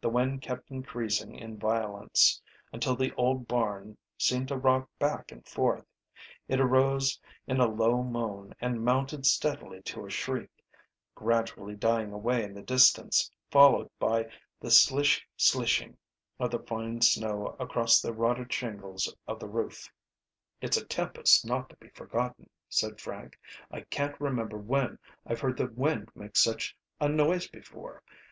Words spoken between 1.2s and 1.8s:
in